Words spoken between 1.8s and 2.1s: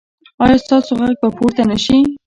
شي؟